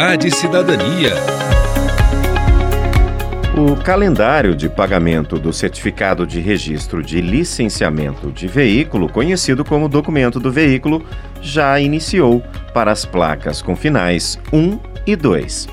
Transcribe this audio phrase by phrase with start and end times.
[0.00, 1.12] E Cidadania.
[3.56, 10.38] O calendário de pagamento do certificado de registro de licenciamento de veículo, conhecido como documento
[10.38, 11.04] do veículo,
[11.42, 12.40] já iniciou
[12.72, 15.68] para as placas com finais 1 e 2.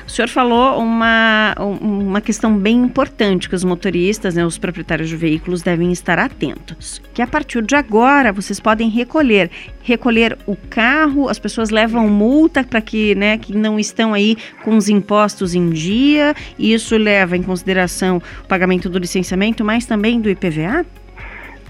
[0.06, 5.16] O senhor falou uma, uma questão bem importante que os motoristas, né, os proprietários de
[5.16, 7.02] veículos devem estar atentos.
[7.12, 9.50] Que a partir de agora vocês podem recolher,
[9.82, 14.74] recolher o carro, as pessoas levam multa para que, né, que não estão aí com
[14.74, 16.34] os impostos em dia.
[16.58, 20.86] E isso leva em consideração o pagamento do licenciamento, mas também do IPVA?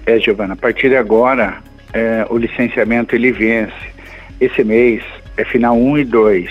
[0.06, 1.58] É, Giovana, a partir de agora,
[1.92, 3.72] é, o licenciamento ele vence.
[4.38, 5.02] Esse mês
[5.36, 6.50] é final 1 e 2.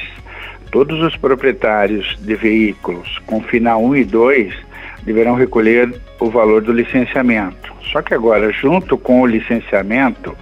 [0.71, 4.53] Todos os proprietários de veículos com final 1 e 2
[5.03, 7.71] deverão recolher o valor do licenciamento.
[7.91, 10.35] Só que agora, junto com o licenciamento,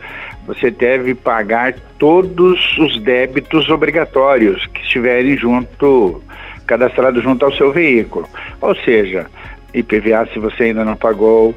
[0.46, 6.24] você deve pagar todos os débitos obrigatórios que estiverem junto,
[6.66, 8.28] cadastrados junto ao seu veículo.
[8.62, 9.28] Ou seja,
[9.74, 11.54] IPVA se você ainda não pagou,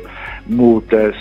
[0.47, 1.15] multas,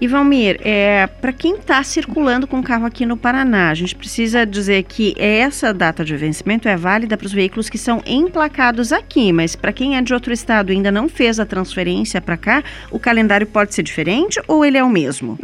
[0.00, 4.46] E Valmir, é, para quem está circulando com carro aqui no Paraná, a gente precisa
[4.46, 9.30] dizer que essa data de vencimento é válida para os veículos que são emplacados aqui,
[9.30, 12.64] mas para quem é de outro estado e ainda não fez a transferência para cá,
[12.90, 15.38] o calendário pode ser diferente ou ele é o mesmo?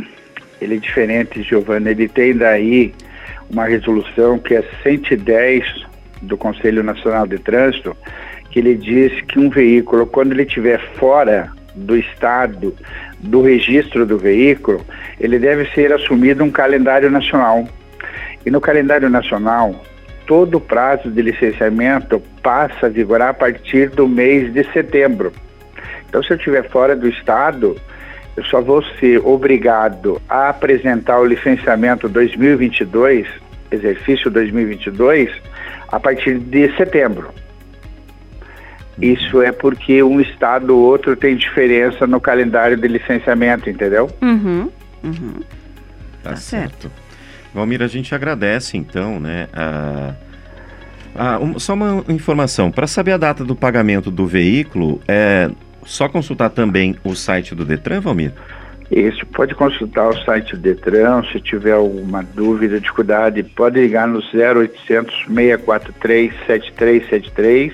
[0.59, 1.91] Ele é diferente, Giovana.
[1.91, 2.95] Ele tem daí
[3.50, 5.65] uma resolução que é 110
[6.22, 7.95] do Conselho Nacional de Trânsito,
[8.50, 12.75] que ele diz que um veículo, quando ele estiver fora do estado
[13.21, 14.84] do registro do veículo,
[15.19, 17.66] ele deve ser assumido um calendário nacional.
[18.44, 19.84] E no calendário nacional,
[20.27, 25.32] todo o prazo de licenciamento passa a vigorar a partir do mês de setembro.
[26.09, 27.77] Então, se eu estiver fora do estado,
[28.36, 33.27] eu só vou ser obrigado a apresentar o licenciamento 2022,
[33.71, 35.30] exercício 2022,
[35.89, 37.30] a partir de setembro.
[39.01, 44.10] Isso é porque um estado ou outro tem diferença no calendário de licenciamento, entendeu?
[44.22, 44.71] Uhum,
[45.04, 45.34] uhum.
[46.22, 46.89] Tá, tá certo.
[46.89, 46.91] certo.
[47.54, 49.48] Valmir, a gente agradece então, né?
[49.53, 50.15] A...
[51.19, 55.51] Ah, um, só uma informação, para saber a data do pagamento do veículo, é
[55.83, 58.33] só consultar também o site do Detran, Valmir?
[58.91, 64.19] Isso, pode consultar o site do Detran, se tiver alguma dúvida, dificuldade, pode ligar no
[64.19, 67.72] 0800 643 7373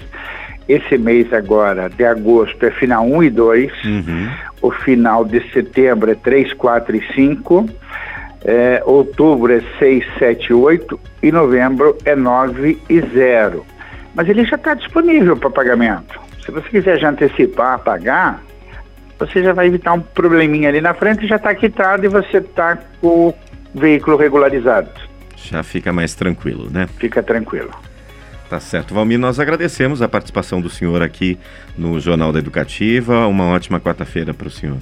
[0.68, 3.72] esse mês agora, de agosto, é final 1 e 2.
[3.84, 4.30] Uhum.
[4.60, 7.68] O final de setembro é 3, 4 e 5.
[8.44, 13.64] é, outubro é 6, 7, 8 e novembro é 9 e 0.
[14.14, 16.20] Mas ele já está disponível para pagamento.
[16.44, 18.42] Se você quiser já antecipar, pagar,
[19.18, 22.76] você já vai evitar um probleminha ali na frente, já está quitado e você está
[23.00, 23.34] com o
[23.74, 24.90] veículo regularizado.
[25.36, 26.88] Já fica mais tranquilo, né?
[26.98, 27.70] Fica tranquilo.
[28.52, 28.92] Tá certo.
[28.92, 31.38] Valmir, nós agradecemos a participação do senhor aqui
[31.74, 33.26] no Jornal da Educativa.
[33.26, 34.76] Uma ótima quarta-feira para o senhor.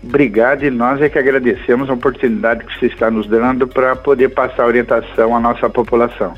[0.00, 4.28] Obrigado e nós é que agradecemos a oportunidade que você está nos dando para poder
[4.28, 6.34] passar orientação à nossa população.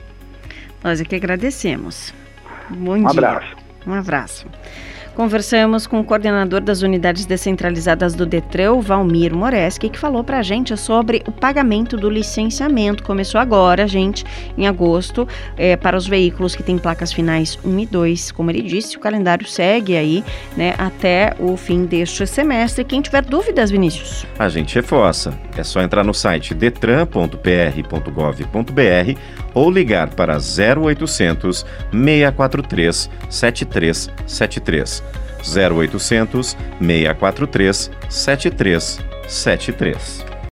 [0.83, 2.15] Nós é que agradecemos.
[2.71, 3.11] Bom um dia.
[3.11, 3.57] abraço.
[3.87, 4.47] Um abraço.
[5.15, 10.43] Conversamos com o coordenador das unidades descentralizadas do Detran, Valmir Moreski, que falou para a
[10.43, 13.03] gente sobre o pagamento do licenciamento.
[13.03, 14.25] Começou agora, gente,
[14.57, 15.29] em agosto,
[15.59, 18.33] é, para os veículos que têm placas finais 1 e 2.
[18.33, 20.25] Como ele disse, o calendário segue aí
[20.57, 22.83] né, até o fim deste semestre.
[22.83, 24.25] Quem tiver dúvidas, Vinícius?
[24.39, 25.39] A gente reforça.
[25.59, 29.19] É só entrar no site detran.pr.gov.br
[29.53, 35.02] ou ligar para 0800 643 7373.
[35.43, 40.32] 0800 643 7373.